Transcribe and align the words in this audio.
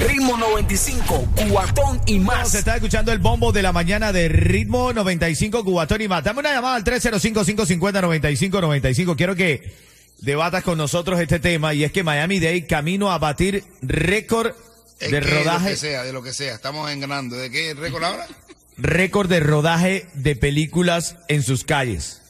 Ritmo 0.00 0.36
95, 0.36 1.28
cuatón 1.50 2.00
y 2.06 2.18
más. 2.18 2.50
Se 2.50 2.58
está 2.58 2.74
escuchando 2.74 3.12
el 3.12 3.18
bombo 3.18 3.52
de 3.52 3.62
la 3.62 3.72
mañana 3.72 4.12
de 4.12 4.28
ritmo 4.28 4.92
95 4.92 5.64
Cubatón 5.64 6.02
y 6.02 6.08
más. 6.08 6.22
Dame 6.22 6.40
una 6.40 6.52
llamada 6.52 6.76
al 6.76 6.84
305-550-9595. 6.84 9.16
Quiero 9.16 9.34
que 9.34 9.74
debatas 10.20 10.62
con 10.64 10.76
nosotros 10.76 11.18
este 11.20 11.38
tema 11.38 11.72
y 11.72 11.84
es 11.84 11.92
que 11.92 12.02
Miami 12.02 12.40
Day 12.40 12.66
camino 12.66 13.10
a 13.10 13.16
batir 13.18 13.64
récord 13.80 14.52
de 15.00 15.08
que 15.08 15.20
De 15.20 15.20
lo 15.20 15.38
rodaje, 15.38 15.70
que 15.70 15.76
sea, 15.76 16.02
de 16.02 16.12
lo 16.12 16.22
que 16.22 16.34
sea. 16.34 16.54
Estamos 16.54 16.90
engranando. 16.90 17.36
¿De 17.36 17.50
qué 17.50 17.72
récord 17.74 18.04
ahora? 18.04 18.26
récord 18.76 19.30
de 19.30 19.40
rodaje 19.40 20.06
de 20.14 20.36
películas 20.36 21.16
en 21.28 21.42
sus 21.42 21.64
calles. 21.64 22.20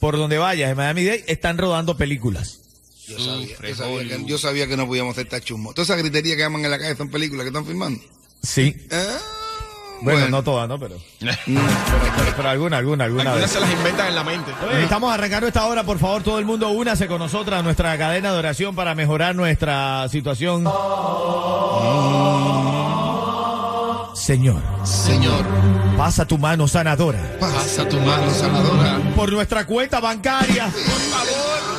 Por 0.00 0.16
donde 0.16 0.38
vayas 0.38 0.70
en 0.70 0.76
Miami 0.76 1.04
Day 1.04 1.24
están 1.26 1.58
rodando 1.58 1.96
películas. 1.96 2.60
Yo 3.08 3.18
sabía, 3.18 3.56
yo 3.62 3.74
sabía, 3.74 4.02
que, 4.16 4.24
yo 4.26 4.38
sabía 4.38 4.66
que 4.66 4.76
no 4.76 4.86
podíamos 4.86 5.12
hacer 5.12 5.28
tachusmo. 5.28 5.72
Todas 5.72 5.88
esas 5.88 5.98
griterías 6.02 6.36
que 6.36 6.42
llaman 6.42 6.64
en 6.64 6.70
la 6.70 6.78
calle 6.78 6.94
son 6.96 7.08
películas 7.10 7.44
que 7.44 7.48
están 7.48 7.64
filmando. 7.66 8.00
Sí. 8.42 8.76
Ah, 8.92 9.16
Bueno, 10.02 10.28
no 10.28 10.42
todas, 10.44 10.68
¿no? 10.68 10.78
Pero, 10.78 10.96
pero, 11.18 11.32
pero 12.36 12.48
alguna, 12.50 12.76
alguna, 12.78 13.04
alguna. 13.04 13.30
Algunas 13.32 13.50
se 13.50 13.60
las 13.60 13.70
inventan 13.72 14.08
en 14.08 14.14
la 14.14 14.24
mente. 14.24 14.52
Oye, 14.68 14.82
Estamos 14.84 15.12
arrancando 15.12 15.46
esta 15.48 15.66
hora, 15.66 15.84
por 15.84 15.98
favor, 15.98 16.22
todo 16.22 16.38
el 16.38 16.44
mundo 16.44 16.68
únase 16.68 17.06
con 17.08 17.18
nosotros 17.18 17.58
a 17.58 17.62
nuestra 17.62 17.96
cadena 17.96 18.30
de 18.32 18.38
oración 18.38 18.76
para 18.76 18.94
mejorar 18.94 19.34
nuestra 19.34 20.06
situación. 20.10 20.64
Señor, 24.14 24.60
Señor, 24.84 25.44
pasa 25.96 26.26
tu 26.26 26.36
mano 26.36 26.68
sanadora 26.68 27.36
pasa 27.40 27.88
tu 27.88 27.96
mano 28.00 28.30
sanadora. 28.34 29.00
por 29.16 29.32
nuestra 29.32 29.64
cuenta 29.66 30.00
bancaria. 30.00 30.66
Por 30.66 30.82
favor, 30.82 31.77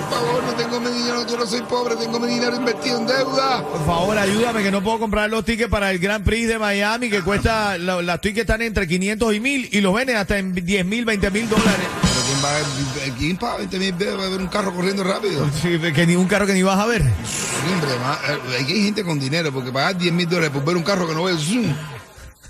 por 0.00 0.10
favor, 0.10 0.42
no 0.44 0.52
tengo 0.54 0.80
mi 0.80 0.90
dinero, 0.96 1.26
yo 1.26 1.36
no 1.36 1.46
soy 1.46 1.62
pobre, 1.62 1.96
tengo 1.96 2.18
mi 2.20 2.28
dinero 2.28 2.56
invertido 2.56 2.98
en 2.98 3.06
deuda. 3.06 3.62
Por 3.64 3.86
favor, 3.86 4.18
ayúdame 4.18 4.62
que 4.62 4.70
no 4.70 4.82
puedo 4.82 4.98
comprar 4.98 5.28
los 5.30 5.44
tickets 5.44 5.70
para 5.70 5.90
el 5.90 5.98
Grand 5.98 6.24
Prix 6.24 6.48
de 6.48 6.58
Miami 6.58 7.10
que 7.10 7.22
cuesta, 7.22 7.76
las 7.78 8.20
tickets 8.20 8.40
están 8.42 8.62
entre 8.62 8.86
500 8.86 9.34
y 9.34 9.40
1000 9.40 9.68
y 9.72 9.80
los 9.80 9.94
venden 9.94 10.16
hasta 10.16 10.38
en 10.38 10.54
10 10.54 10.84
mil, 10.86 11.04
20 11.04 11.30
mil 11.30 11.48
dólares. 11.48 11.86
Pero 12.02 12.14
¿quién 12.26 12.44
va 12.44 12.56
a, 12.56 13.18
quién 13.18 13.36
paga 13.36 13.56
20 13.58 13.78
mil 13.78 13.94
pesos 13.94 14.16
para 14.16 14.28
ver 14.28 14.40
un 14.40 14.48
carro 14.48 14.74
corriendo 14.74 15.04
rápido? 15.04 15.48
Sí, 15.62 15.78
que 15.92 16.06
ni 16.06 16.16
un 16.16 16.26
carro 16.26 16.46
que 16.46 16.54
ni 16.54 16.62
vas 16.62 16.78
a 16.78 16.86
ver. 16.86 17.02
Hombre, 17.02 17.90
ma- 18.02 18.18
eh, 18.54 18.62
aquí 18.62 18.72
hay 18.72 18.84
gente 18.84 19.04
con 19.04 19.18
dinero 19.18 19.52
porque 19.52 19.70
pagar 19.72 19.96
10 19.96 20.12
mil 20.12 20.28
dólares 20.28 20.50
por 20.50 20.64
ver 20.64 20.76
un 20.76 20.82
carro 20.82 21.06
que 21.08 21.14
no 21.14 21.24
ve 21.24 21.34
zoom. 21.36 21.72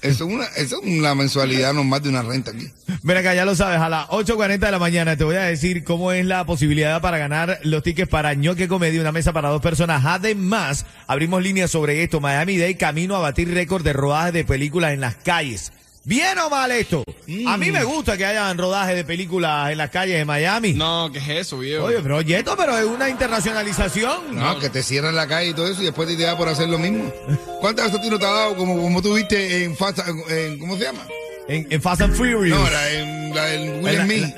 Eso 0.02 0.26
es 0.26 0.34
una, 0.34 0.44
eso 0.56 0.80
es 0.80 0.98
una 0.98 1.14
mensualidad 1.14 1.72
normal 1.74 2.02
de 2.02 2.08
una 2.08 2.22
renta 2.22 2.52
aquí. 2.52 2.70
Ven 3.02 3.16
acá, 3.16 3.34
ya 3.34 3.44
lo 3.44 3.54
sabes, 3.54 3.80
a 3.80 3.88
las 3.88 4.06
8.40 4.08 4.58
de 4.58 4.70
la 4.70 4.78
mañana 4.78 5.16
te 5.16 5.24
voy 5.24 5.36
a 5.36 5.42
decir 5.42 5.84
cómo 5.84 6.12
es 6.12 6.24
la 6.24 6.44
posibilidad 6.46 7.00
para 7.00 7.18
ganar 7.18 7.58
los 7.62 7.82
tickets 7.82 8.08
para 8.08 8.34
ñoque 8.34 8.68
comedia, 8.68 9.00
una 9.00 9.12
mesa 9.12 9.32
para 9.32 9.48
dos 9.48 9.60
personas. 9.60 10.04
Además, 10.04 10.86
abrimos 11.06 11.42
líneas 11.42 11.70
sobre 11.70 12.02
esto. 12.02 12.20
Miami 12.20 12.56
Day 12.56 12.76
camino 12.76 13.16
a 13.16 13.20
batir 13.20 13.52
récord 13.52 13.82
de 13.82 13.92
rodaje 13.92 14.32
de 14.32 14.44
películas 14.44 14.92
en 14.92 15.00
las 15.00 15.16
calles. 15.16 15.72
¿Bien 16.04 16.38
o 16.38 16.48
mal 16.48 16.70
esto? 16.72 17.04
A 17.46 17.56
mí 17.58 17.70
me 17.70 17.84
gusta 17.84 18.16
que 18.16 18.24
hayan 18.24 18.56
rodaje 18.56 18.94
de 18.94 19.04
películas 19.04 19.70
en 19.70 19.78
las 19.78 19.90
calles 19.90 20.16
de 20.16 20.24
Miami. 20.24 20.72
No, 20.72 21.10
¿qué 21.12 21.18
es 21.18 21.28
eso, 21.28 21.58
viejo? 21.58 21.84
Oye, 21.84 21.98
pero 22.02 22.16
oye, 22.16 22.38
esto, 22.38 22.54
pero 22.56 22.78
es 22.78 22.86
una 22.86 23.10
internacionalización. 23.10 24.34
No, 24.34 24.58
que 24.58 24.70
te 24.70 24.82
cierran 24.82 25.14
la 25.14 25.26
calle 25.26 25.50
y 25.50 25.54
todo 25.54 25.68
eso 25.70 25.82
y 25.82 25.86
después 25.86 26.08
te 26.08 26.16
da 26.22 26.36
por 26.36 26.48
hacer 26.48 26.68
lo 26.68 26.78
mismo. 26.78 27.12
¿Cuántas 27.60 27.92
veces 27.92 28.10
no 28.10 28.18
te 28.18 28.24
ha 28.24 28.30
dado 28.30 28.56
como, 28.56 28.80
como 28.80 29.02
tú 29.02 29.14
viste 29.14 29.64
en 29.64 29.76
Fast, 29.76 29.98
en, 30.30 30.58
¿cómo 30.58 30.76
se 30.78 30.84
llama? 30.84 31.06
En, 31.48 31.66
en 31.70 31.82
Fast 31.82 32.00
and 32.02 32.14
Furious. 32.14 32.58
No, 32.58 32.70
la, 32.70 32.90
en, 32.90 33.34
la, 33.34 33.54
en 33.54 33.84
Will 33.84 34.02
Smith. 34.02 34.36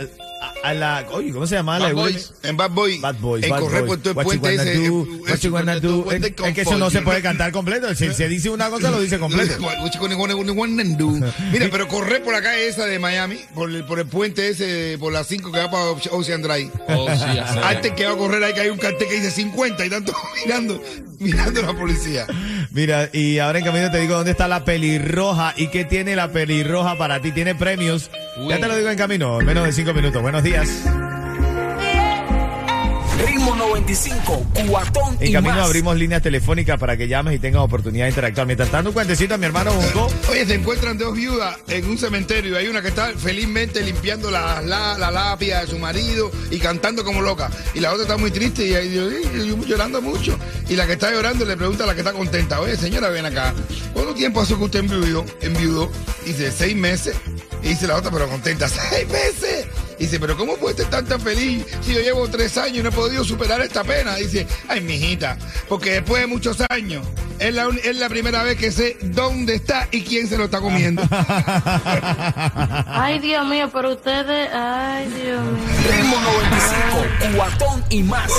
La- 0.62 0.68
a 0.98 1.02
la- 1.02 1.10
oye, 1.10 1.32
¿cómo 1.32 1.46
se 1.46 1.54
llama? 1.56 1.78
la 1.78 1.86
Bad 1.86 1.94
Will 1.94 2.12
Boys. 2.14 2.32
En 2.42 2.56
Bad 2.56 2.70
Boy. 2.70 2.98
Bad 2.98 3.14
Boys, 3.16 3.44
en 3.44 3.50
Bad 3.50 3.60
correr 3.60 3.80
Boys. 3.84 3.88
por 3.88 3.98
todo 3.98 4.10
el 4.10 4.14
puente 4.40 4.54
ese. 4.54 4.74
do, 5.80 6.04
Es, 6.12 6.22
es 6.48 6.54
que 6.54 6.60
eso 6.62 6.78
no 6.78 6.90
se 6.90 7.02
puede 7.02 7.22
cantar 7.22 7.52
completo. 7.52 7.94
Si 7.94 8.12
se 8.12 8.28
dice 8.28 8.50
una 8.50 8.68
cosa, 8.70 8.90
lo 8.90 9.00
dice 9.00 9.18
completo. 9.18 9.54
Mira, 11.52 11.68
pero 11.70 11.88
correr 11.88 12.22
por 12.22 12.32
la 12.32 12.42
calle 12.42 12.68
esa 12.68 12.86
de 12.86 12.98
Miami, 12.98 13.38
por 13.54 13.70
el, 13.70 13.84
por 13.84 13.98
el 13.98 14.06
puente 14.06 14.48
ese, 14.48 14.96
por 14.98 15.12
las 15.12 15.26
5 15.26 15.50
que 15.52 15.58
va 15.58 15.70
para 15.70 15.84
Ocean 15.84 16.42
Drive. 16.42 16.70
Oh, 16.88 17.08
sí. 17.14 17.38
Antes 17.64 17.92
que 17.92 18.06
va 18.06 18.12
a 18.12 18.16
correr 18.16 18.42
hay 18.44 18.52
que 18.54 18.60
hay 18.60 18.68
un 18.68 18.78
cartel 18.78 19.08
que 19.08 19.14
dice 19.14 19.30
50 19.30 19.86
y 19.86 19.90
tanto 19.90 20.12
mirando, 20.44 20.82
mirando 21.18 21.60
a 21.60 21.72
la 21.72 21.72
policía. 21.78 22.26
Mira, 22.72 23.08
y 23.12 23.38
ahora 23.38 23.58
en 23.58 23.64
camino 23.64 23.90
te 23.90 23.98
digo 23.98 24.14
dónde 24.14 24.30
está 24.32 24.46
la 24.48 24.64
pelirroja 24.64 25.54
y 25.56 25.68
qué 25.68 25.84
tiene 25.84 26.14
la 26.16 26.30
pelirroja 26.32 26.96
para 26.98 27.20
ti. 27.20 27.32
Tiene 27.32 27.54
premios. 27.54 28.10
Ya 28.48 28.58
te 28.58 28.68
lo 28.68 28.76
digo 28.76 28.90
en 28.90 28.96
camino, 28.98 29.40
en 29.40 29.46
menos 29.46 29.64
de 29.64 29.72
cinco 29.72 29.92
minutos. 29.92 30.20
Buenos 30.22 30.42
días. 30.42 30.49
Ritmo 33.24 33.54
95, 33.54 34.46
cuatón 34.68 35.16
En 35.20 35.28
y 35.28 35.32
camino 35.32 35.54
más. 35.54 35.66
abrimos 35.66 35.96
líneas 35.96 36.22
telefónicas 36.22 36.78
para 36.78 36.96
que 36.96 37.06
llames 37.06 37.34
y 37.36 37.38
tengas 37.38 37.62
oportunidad 37.62 38.06
de 38.06 38.10
interactuar. 38.10 38.46
Mientras 38.46 38.70
tanto, 38.70 38.90
un 38.90 38.94
cuentecito 38.94 39.34
a 39.34 39.36
mi 39.38 39.46
hermano 39.46 39.72
Bonco. 39.72 40.08
Oye, 40.30 40.46
se 40.46 40.54
encuentran 40.54 40.98
dos 40.98 41.14
viudas 41.14 41.56
en 41.68 41.84
un 41.88 41.98
cementerio 41.98 42.54
y 42.54 42.56
hay 42.56 42.68
una 42.68 42.82
que 42.82 42.88
está 42.88 43.12
felizmente 43.16 43.82
limpiando 43.82 44.30
la, 44.30 44.60
la, 44.62 44.96
la 44.98 45.10
lápida 45.10 45.60
de 45.60 45.66
su 45.68 45.78
marido 45.78 46.30
y 46.50 46.58
cantando 46.58 47.04
como 47.04 47.20
loca. 47.20 47.50
Y 47.74 47.80
la 47.80 47.90
otra 47.92 48.02
está 48.02 48.16
muy 48.16 48.30
triste 48.30 48.66
y, 48.66 48.72
y- 48.72 49.40
y- 49.40 49.50
y 49.52 49.66
llorando 49.66 50.00
mucho. 50.02 50.36
Y 50.68 50.74
la 50.76 50.86
que 50.86 50.94
está 50.94 51.10
llorando 51.12 51.44
le 51.44 51.56
pregunta 51.56 51.84
a 51.84 51.86
la 51.86 51.94
que 51.94 52.00
está 52.00 52.12
contenta, 52.12 52.60
oye 52.60 52.76
señora, 52.76 53.08
ven 53.10 53.26
acá. 53.26 53.54
¿Cuánto 53.92 54.14
tiempo 54.14 54.40
hace 54.40 54.56
que 54.56 54.64
usted 54.64 54.80
enviudó? 54.80 55.24
enviudó? 55.42 55.90
Dice, 56.24 56.50
seis 56.50 56.74
meses. 56.74 57.14
Y 57.62 57.68
dice 57.68 57.86
la 57.86 57.96
otra, 57.96 58.10
pero 58.10 58.26
contenta, 58.28 58.66
seis 58.68 59.06
meses. 59.08 59.59
Dice, 60.00 60.18
pero 60.18 60.34
¿cómo 60.34 60.56
puede 60.56 60.82
estar 60.82 61.04
tan 61.04 61.20
feliz 61.20 61.62
si 61.82 61.92
yo 61.92 62.00
llevo 62.00 62.26
tres 62.26 62.56
años 62.56 62.78
y 62.78 62.82
no 62.82 62.88
he 62.88 62.92
podido 62.92 63.22
superar 63.22 63.60
esta 63.60 63.84
pena? 63.84 64.14
Dice, 64.14 64.46
ay, 64.66 64.80
mijita, 64.80 65.36
porque 65.68 65.90
después 65.90 66.22
de 66.22 66.26
muchos 66.26 66.56
años 66.70 67.06
es 67.38 67.54
la, 67.54 67.68
es 67.84 67.98
la 67.98 68.08
primera 68.08 68.42
vez 68.42 68.56
que 68.56 68.72
sé 68.72 68.96
dónde 69.02 69.56
está 69.56 69.88
y 69.90 70.00
quién 70.00 70.26
se 70.26 70.38
lo 70.38 70.44
está 70.44 70.60
comiendo. 70.60 71.02
Ay, 72.86 73.18
Dios 73.18 73.46
mío, 73.46 73.68
pero 73.72 73.92
ustedes, 73.92 74.48
ay, 74.54 75.06
Dios 75.08 75.42
mío. 75.42 75.62
Ritmo 75.90 76.16
95, 76.20 77.36
cuatón 77.36 77.84
y 77.90 78.02
más. 78.02 78.30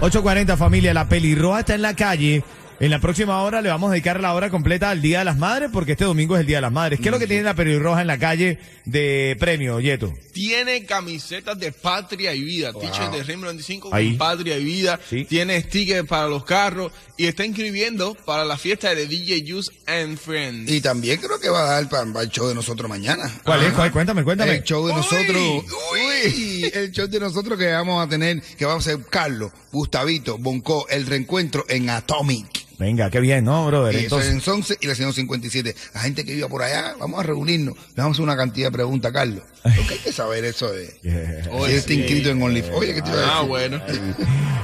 8.40 0.00 0.56
familia, 0.56 0.94
la 0.94 1.08
pelirroja 1.08 1.60
está 1.60 1.74
en 1.74 1.82
la 1.82 1.94
calle. 1.94 2.42
En 2.80 2.92
la 2.92 3.00
próxima 3.00 3.42
hora 3.42 3.60
le 3.60 3.70
vamos 3.70 3.88
a 3.88 3.92
dedicar 3.94 4.20
la 4.20 4.34
hora 4.34 4.50
completa 4.50 4.90
al 4.90 5.02
Día 5.02 5.18
de 5.18 5.24
las 5.24 5.36
Madres 5.36 5.68
porque 5.72 5.92
este 5.92 6.04
domingo 6.04 6.36
es 6.36 6.42
el 6.42 6.46
Día 6.46 6.58
de 6.58 6.62
las 6.62 6.70
Madres. 6.72 7.00
¿Qué 7.00 7.06
es 7.08 7.10
lo 7.10 7.18
que 7.18 7.26
tiene 7.26 7.42
la 7.42 7.54
pelirroja 7.54 8.02
en 8.02 8.06
la 8.06 8.18
calle 8.18 8.60
de 8.84 9.36
premio, 9.40 9.80
Yeto? 9.80 10.14
Tiene 10.32 10.84
camisetas 10.86 11.58
de 11.58 11.72
patria 11.72 12.32
y 12.34 12.42
vida, 12.42 12.72
t-shirt 12.72 13.12
de 13.12 13.24
Ritmo 13.24 13.46
95 13.46 13.90
Ahí. 13.92 14.10
con 14.10 14.18
patria 14.18 14.56
y 14.58 14.64
vida. 14.64 15.00
Sí. 15.10 15.24
Tiene 15.24 15.60
stickers 15.60 16.06
para 16.06 16.28
los 16.28 16.44
carros 16.44 16.92
y 17.16 17.26
está 17.26 17.44
inscribiendo 17.44 18.14
para 18.14 18.44
la 18.44 18.56
fiesta 18.56 18.94
de 18.94 19.08
DJ 19.08 19.44
Juice 19.50 19.72
and 19.88 20.16
Friends. 20.16 20.70
y 20.70 20.80
también 20.80 21.20
creo 21.20 21.40
que 21.40 21.48
va 21.48 21.62
a 21.62 21.72
dar 21.80 21.88
para, 21.88 22.06
para 22.12 22.22
el 22.26 22.30
show 22.30 22.46
de 22.46 22.54
nosotros 22.54 22.88
mañana. 22.88 23.28
¿Cuál 23.42 23.64
es? 23.64 23.72
¿Cuál? 23.72 23.90
Cuéntame, 23.90 24.22
cuéntame. 24.22 24.52
El 24.52 24.62
show 24.62 24.86
de 24.86 24.94
nosotros. 24.94 25.64
Uy, 25.92 26.70
el 26.72 26.92
show 26.92 27.08
de 27.08 27.18
nosotros 27.18 27.58
que 27.58 27.72
vamos 27.72 28.06
a 28.06 28.08
tener, 28.08 28.40
que 28.56 28.64
vamos 28.64 28.86
a 28.86 28.90
ser 28.92 29.04
Carlos, 29.10 29.50
Gustavito, 29.72 30.38
Bonco, 30.38 30.86
el 30.88 31.06
reencuentro 31.06 31.64
en 31.68 31.90
Atomic. 31.90 32.67
Venga, 32.78 33.10
qué 33.10 33.18
bien, 33.20 33.44
¿no, 33.44 33.66
brother? 33.66 33.94
Y 33.94 34.04
eso 34.06 34.20
es 34.20 34.26
Entonces, 34.28 34.32
en 34.34 34.40
Sonce 34.40 34.76
y 34.80 34.86
la 34.86 34.94
157. 34.94 35.74
La 35.94 36.00
gente 36.00 36.24
que 36.24 36.32
viva 36.34 36.48
por 36.48 36.62
allá, 36.62 36.94
vamos 37.00 37.18
a 37.18 37.22
reunirnos. 37.24 37.74
Le 37.76 37.82
vamos 37.96 38.10
a 38.10 38.12
hacer 38.16 38.22
una 38.24 38.36
cantidad 38.36 38.68
de 38.68 38.72
preguntas, 38.72 39.10
Carlos. 39.12 39.42
Porque 39.62 39.94
hay 39.94 39.98
que 40.00 40.12
saber 40.12 40.44
eso 40.44 40.70
de. 40.70 40.86
Si 41.42 41.48
Oye, 41.50 41.76
está 41.76 41.88
sí. 41.88 41.94
inscrito 42.00 42.28
en 42.30 42.40
OnlyFans. 42.42 42.74
Oye, 42.76 42.94
¿qué 42.94 43.02
te 43.02 43.08
iba 43.10 43.18
a 43.20 43.24
Ah, 43.24 43.34
decir? 43.36 43.48
bueno. 43.48 43.80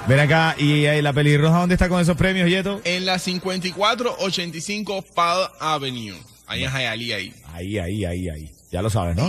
ven 0.08 0.20
acá, 0.20 0.54
¿y 0.58 0.84
eh, 0.84 1.02
la 1.02 1.12
pelirroja 1.12 1.58
dónde 1.58 1.74
está 1.74 1.88
con 1.88 2.00
esos 2.00 2.16
premios, 2.16 2.48
Yeto? 2.48 2.80
En 2.84 3.04
la 3.04 3.18
5485 3.18 5.02
Pal 5.14 5.48
Avenue. 5.60 6.14
Ahí 6.46 6.62
en 6.64 6.70
Hialeah, 6.70 7.16
ahí. 7.16 7.34
Ahí, 7.54 7.78
ahí, 7.78 8.04
ahí, 8.04 8.28
ahí. 8.28 8.50
Ya 8.72 8.82
lo 8.82 8.90
sabes, 8.90 9.14
¿no? 9.14 9.28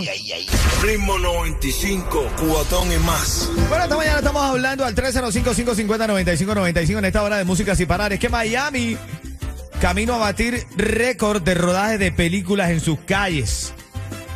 Ritmo 0.82 1.18
95, 1.18 2.26
cuatón 2.48 2.92
y 2.92 2.96
más. 2.98 3.48
Bueno, 3.68 3.84
esta 3.84 3.96
mañana 3.96 4.18
estamos 4.18 4.42
hablando 4.42 4.84
al 4.84 4.94
305-550-9595 4.96 6.98
en 6.98 7.04
esta 7.04 7.22
hora 7.22 7.36
de 7.38 7.44
música 7.44 7.76
sin 7.76 7.86
parar. 7.86 8.12
Es 8.12 8.18
que 8.18 8.28
Miami 8.28 8.96
camino 9.80 10.14
a 10.14 10.18
batir 10.18 10.66
récord 10.76 11.40
de 11.42 11.54
rodaje 11.54 11.98
de 11.98 12.10
películas 12.10 12.70
en 12.70 12.80
sus 12.80 12.98
calles. 13.00 13.72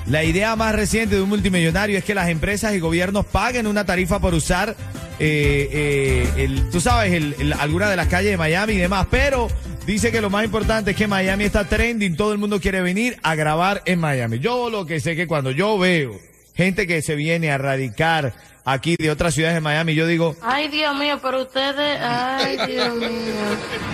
La 0.06 0.22
idea 0.22 0.54
más 0.54 0.74
reciente 0.74 1.16
de 1.16 1.22
un 1.22 1.28
multimillonario 1.28 1.98
es 1.98 2.04
que 2.04 2.14
las 2.14 2.28
empresas 2.28 2.74
y 2.74 2.78
gobiernos 2.80 3.26
paguen 3.26 3.66
una 3.66 3.84
tarifa 3.84 4.20
por 4.20 4.34
usar, 4.34 4.76
eh, 5.18 5.68
eh, 5.72 6.28
el, 6.36 6.70
tú 6.70 6.80
sabes, 6.80 7.12
el- 7.12 7.34
el- 7.38 7.52
alguna 7.54 7.90
de 7.90 7.96
las 7.96 8.06
calles 8.06 8.30
de 8.30 8.36
Miami 8.36 8.74
y 8.74 8.78
demás. 8.78 9.06
Pero 9.10 9.48
dice 9.90 10.12
que 10.12 10.20
lo 10.20 10.30
más 10.30 10.44
importante 10.44 10.92
es 10.92 10.96
que 10.96 11.08
Miami 11.08 11.42
está 11.42 11.64
trending, 11.64 12.16
todo 12.16 12.32
el 12.32 12.38
mundo 12.38 12.60
quiere 12.60 12.80
venir 12.80 13.18
a 13.24 13.34
grabar 13.34 13.82
en 13.86 13.98
Miami. 13.98 14.38
Yo 14.38 14.70
lo 14.70 14.86
que 14.86 15.00
sé 15.00 15.16
que 15.16 15.26
cuando 15.26 15.50
yo 15.50 15.78
veo 15.78 16.16
gente 16.54 16.86
que 16.86 17.02
se 17.02 17.16
viene 17.16 17.50
a 17.50 17.58
radicar 17.58 18.32
aquí 18.64 18.94
de 18.96 19.10
otras 19.10 19.34
ciudades 19.34 19.56
de 19.56 19.60
Miami, 19.60 19.96
yo 19.96 20.06
digo, 20.06 20.36
Ay, 20.42 20.68
Dios 20.68 20.96
mío, 20.96 21.18
pero 21.20 21.42
ustedes, 21.42 21.98
ay, 22.00 22.56
Dios 22.68 22.94
mío. 22.94 23.08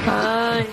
Ay. 0.06 0.66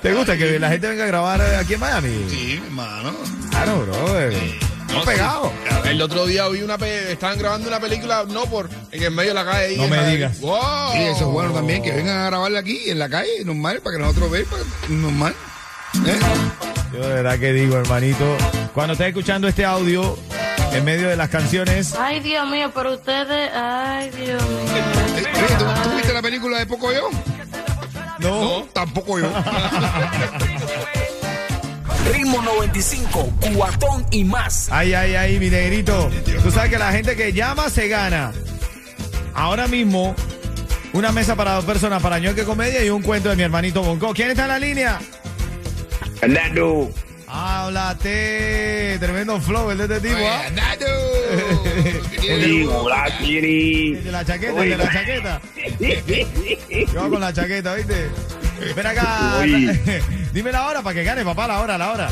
¿te 0.00 0.14
gusta 0.14 0.38
que 0.38 0.58
la 0.58 0.70
gente 0.70 0.88
venga 0.88 1.04
a 1.04 1.08
grabar 1.08 1.42
aquí 1.42 1.74
en 1.74 1.80
Miami? 1.80 2.24
Sí, 2.30 2.60
hermano. 2.64 3.12
Claro, 3.50 3.82
bro. 3.82 4.71
Eh. 4.92 4.98
Estamos 4.98 5.06
pegados. 5.06 5.52
El 5.86 6.00
otro 6.02 6.26
día 6.26 6.48
vi 6.48 6.62
una 6.62 6.78
pe 6.78 7.12
estaban 7.12 7.38
grabando 7.38 7.68
una 7.68 7.80
película, 7.80 8.24
no 8.28 8.44
por 8.46 8.68
en 8.90 9.02
el 9.02 9.10
medio 9.10 9.30
de 9.30 9.34
la 9.34 9.44
calle. 9.44 9.66
ahí 9.66 9.76
No 9.76 9.84
en 9.84 9.90
me 9.90 9.96
la- 9.96 10.06
digas. 10.06 10.40
Wow. 10.40 10.94
Y 10.94 11.02
eso 11.02 11.20
es 11.26 11.32
bueno 11.32 11.52
también, 11.52 11.82
que 11.82 11.90
vengan 11.92 12.18
a 12.18 12.26
grabarla 12.26 12.60
aquí 12.60 12.88
en 12.90 12.98
la 12.98 13.08
calle, 13.08 13.44
normal, 13.44 13.80
para 13.82 13.96
que 13.96 14.02
nosotros 14.02 14.30
veamos, 14.30 14.60
normal. 14.88 15.34
¿Eh? 16.06 16.18
Yo 16.94 17.00
de 17.06 17.14
verdad 17.14 17.38
que 17.38 17.52
digo, 17.52 17.76
hermanito, 17.76 18.36
cuando 18.74 18.92
estés 18.92 19.08
escuchando 19.08 19.48
este 19.48 19.64
audio 19.64 20.16
en 20.72 20.84
medio 20.84 21.08
de 21.08 21.16
las 21.16 21.28
canciones, 21.28 21.94
Ay, 21.98 22.20
Dios 22.20 22.48
mío, 22.48 22.70
pero 22.74 22.94
ustedes, 22.94 23.50
ay, 23.54 24.10
Dios 24.10 24.42
mío. 24.42 24.76
Eh, 25.16 25.24
oye, 25.34 25.54
¿tú, 25.58 25.64
tú 25.82 25.90
viste 25.96 26.12
la 26.14 26.22
película 26.22 26.58
de 26.58 26.66
Poco 26.66 26.92
Yo? 26.92 27.08
no, 28.18 28.64
Tampoco 28.72 29.18
yo. 29.18 29.28
Ritmo 32.10 32.42
95, 32.42 33.32
cuatón 33.54 34.04
y 34.10 34.24
más. 34.24 34.68
ay, 34.72 34.92
ay, 34.94 35.14
ay, 35.14 35.38
mi 35.38 35.50
negrito, 35.50 36.10
tú 36.42 36.50
sabes 36.50 36.70
que 36.70 36.78
la 36.78 36.92
gente 36.92 37.14
que 37.16 37.32
llama 37.32 37.70
se 37.70 37.88
gana. 37.88 38.32
Ahora 39.34 39.68
mismo, 39.68 40.14
una 40.92 41.12
mesa 41.12 41.36
para 41.36 41.54
dos 41.54 41.64
personas, 41.64 42.02
para 42.02 42.18
ñoque 42.18 42.44
comedia 42.44 42.84
y 42.84 42.90
un 42.90 43.02
cuento 43.02 43.28
de 43.30 43.36
mi 43.36 43.42
hermanito 43.42 43.82
Bonco. 43.82 44.12
¿Quién 44.14 44.30
está 44.30 44.42
en 44.42 44.48
la 44.48 44.58
línea? 44.58 44.98
Fernando, 46.18 46.90
Háblate, 47.28 48.98
tremendo 49.00 49.40
flow 49.40 49.70
el 49.70 49.78
de 49.78 49.84
este 49.84 50.00
tipo, 50.00 50.20
¿ah? 50.20 50.42
Sí, 52.20 52.66
hola. 52.70 53.06
El 53.20 54.04
de 54.04 54.12
la 54.12 54.24
chaqueta, 54.24 54.62
el 54.62 54.70
de 54.70 54.76
la 54.76 54.92
chaqueta. 54.92 55.40
Yo 56.92 57.08
con 57.08 57.20
la 57.20 57.32
chaqueta, 57.32 57.74
¿viste? 57.74 58.10
Ven 58.76 58.86
acá. 58.86 59.38
Oye. 59.40 60.02
Dime 60.32 60.50
la 60.52 60.66
hora 60.66 60.82
para 60.82 60.94
que 60.94 61.04
gane, 61.04 61.24
papá, 61.24 61.46
la 61.48 61.60
hora, 61.60 61.76
la 61.78 61.92
hora. 61.92 62.10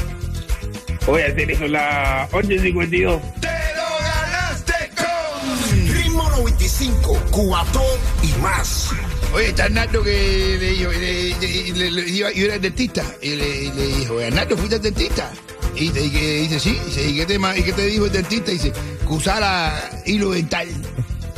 Oye, 1.06 1.24
hacer 1.24 1.50
eso 1.50 1.66
las 1.66 2.30
8.52. 2.30 3.20
¡Te 3.40 3.46
lo 3.48 3.98
ganaste 3.98 4.90
con... 4.96 5.88
Ritmo 5.94 6.28
95, 6.30 7.18
cuatón 7.30 7.82
y 8.22 8.32
más. 8.40 8.90
Oye, 9.34 9.48
está 9.48 9.68
Nando 9.68 10.02
que 10.02 10.56
le 10.60 10.70
dijo, 10.72 10.90
le, 10.90 11.34
le- 11.40 11.72
le- 11.72 11.90
le- 11.90 12.08
iba, 12.10 12.32
iba 12.32 12.54
al 12.54 12.60
dentista 12.60 13.04
y 13.22 13.30
le, 13.30 13.74
le 13.74 13.86
dijo, 13.98 14.14
"Oye, 14.14 14.30
Nando, 14.30 14.56
¿fuiste 14.56 14.76
al 14.76 14.82
dentista? 14.82 15.30
Y, 15.76 15.88
te- 15.90 16.04
y 16.04 16.10
que 16.10 16.36
dice, 16.42 16.60
sí, 16.60 16.78
dice, 16.84 17.08
¿y 17.08 17.16
qué, 17.16 17.26
te, 17.26 17.38
ma- 17.38 17.56
¿y 17.56 17.62
qué 17.62 17.72
te 17.72 17.86
dijo 17.86 18.04
el 18.06 18.12
dentista? 18.12 18.50
dice, 18.50 18.72
que 18.72 19.06
usara 19.12 19.90
hilo 20.04 20.32
dental. 20.32 20.68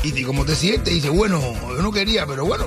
Y 0.02 0.10
dice, 0.10 0.26
¿cómo 0.26 0.44
te 0.44 0.56
sientes? 0.56 0.92
dice, 0.92 1.10
bueno, 1.10 1.40
yo 1.68 1.82
no 1.82 1.92
quería, 1.92 2.26
pero 2.26 2.44
bueno, 2.44 2.66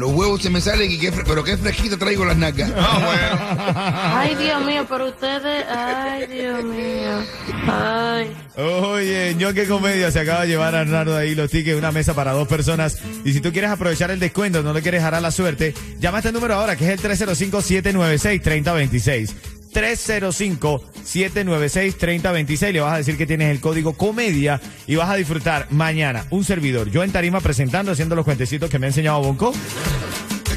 los 0.00 0.10
huevos 0.12 0.42
se 0.42 0.50
me 0.50 0.60
salen, 0.60 0.90
y 0.90 0.98
qué, 0.98 1.12
fre- 1.12 1.24
pero 1.26 1.44
qué 1.44 1.56
fresquita 1.56 1.96
traigo 1.96 2.24
las 2.24 2.36
nalgas. 2.36 2.70
Ay, 2.76 4.34
Dios 4.34 4.64
mío, 4.64 4.84
pero 4.88 5.08
ustedes, 5.08 5.64
ay, 5.68 6.26
Dios 6.26 6.64
mío. 6.64 7.22
Ay. 7.68 8.36
Oye, 8.56 9.34
ñoque 9.36 9.66
comedia 9.66 10.10
se 10.10 10.20
acaba 10.20 10.42
de 10.42 10.48
llevar 10.48 10.74
a 10.74 10.84
Nardo 10.84 11.16
ahí 11.16 11.34
los 11.34 11.50
tickets, 11.50 11.78
una 11.78 11.92
mesa 11.92 12.14
para 12.14 12.32
dos 12.32 12.48
personas. 12.48 12.98
Y 13.24 13.32
si 13.32 13.40
tú 13.40 13.52
quieres 13.52 13.70
aprovechar 13.70 14.10
el 14.10 14.18
descuento, 14.18 14.62
no 14.62 14.72
le 14.72 14.82
quieres 14.82 15.00
dejar 15.00 15.14
a 15.14 15.20
la 15.20 15.30
suerte, 15.30 15.74
llama 16.00 16.18
a 16.18 16.20
este 16.20 16.32
número 16.32 16.54
ahora, 16.54 16.76
que 16.76 16.92
es 16.92 17.00
el 17.02 17.10
305-796-3026. 17.10 19.34
305-796-3026. 19.72 22.72
Le 22.72 22.80
vas 22.80 22.94
a 22.94 22.98
decir 22.98 23.16
que 23.16 23.26
tienes 23.26 23.50
el 23.50 23.60
código 23.60 23.94
comedia 23.94 24.60
y 24.86 24.94
vas 24.96 25.08
a 25.10 25.16
disfrutar 25.16 25.66
mañana 25.70 26.26
un 26.30 26.44
servidor. 26.44 26.90
Yo 26.90 27.02
en 27.04 27.12
tarima 27.12 27.40
presentando, 27.40 27.92
haciendo 27.92 28.16
los 28.16 28.24
cuentecitos 28.24 28.70
que 28.70 28.78
me 28.78 28.86
ha 28.86 28.90
enseñado 28.90 29.20
Bonco. 29.20 29.52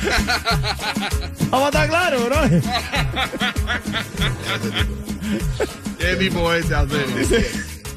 Vamos 1.50 1.66
a 1.66 1.68
estar 1.68 1.90
claros, 1.90 2.26
bro. 2.26 2.38
¿Qué 6.00 6.16
tipo 6.18 6.54
es 6.54 6.72
hacer? 6.72 7.06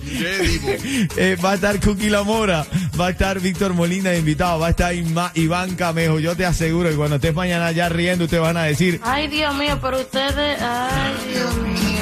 ¿Qué 0.07 0.39
tipo? 0.47 0.69
Eh, 1.17 1.37
va 1.45 1.53
a 1.53 1.55
estar 1.55 1.81
Cookie 1.81 2.11
La 2.11 2.23
Mora, 2.23 2.65
va 2.99 3.09
a 3.09 3.11
estar 3.11 3.41
Víctor 3.41 3.75
Molina 3.75 4.11
de 4.11 4.19
invitado, 4.19 4.59
va 4.59 4.69
a 4.69 4.71
estar 4.71 4.93
Iván 4.95 5.75
Camejo. 5.77 6.19
Yo 6.19 6.37
te 6.37 6.47
aseguro 6.47 6.89
que 6.89 6.97
cuando 6.97 7.17
estés 7.17 7.35
mañana 7.35 7.71
ya 7.73 7.89
riendo, 7.89 8.27
te 8.27 8.39
van 8.39 8.57
a 8.57 8.65
decir, 8.65 9.01
Ay, 9.03 9.29
Dios 9.29 9.55
mío, 9.55 9.79
pero 9.83 10.01
ustedes, 10.01 10.61
ay, 10.61 11.15
Dios 11.33 11.57
mío. 11.57 11.96